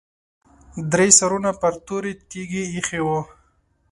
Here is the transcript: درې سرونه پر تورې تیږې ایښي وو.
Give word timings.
درې 0.91 1.07
سرونه 1.19 1.51
پر 1.61 1.73
تورې 1.85 2.13
تیږې 2.29 2.63
ایښي 2.73 3.01
وو. 3.05 3.19